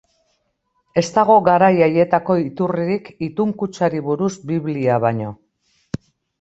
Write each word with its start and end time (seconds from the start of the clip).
Ez 1.01 1.03
dago 1.17 1.35
garai 1.47 1.69
haietako 1.89 2.39
iturririk 2.45 3.13
itun-kutxari 3.29 4.05
buruz 4.11 4.33
Biblia 4.55 5.01
baino. 5.09 5.39